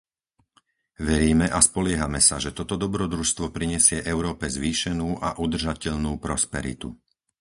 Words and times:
Veríme 1.09 1.45
a 1.45 1.59
spoliehame 1.69 2.17
sa, 2.27 2.35
že 2.45 2.55
toto 2.59 2.73
dobrodružstvo 2.85 3.45
prinesie 3.57 3.99
Európe 4.13 4.45
zvýšenú 4.57 5.09
a 5.27 5.37
udržateľnú 5.45 6.11
prosperitu. 6.25 6.89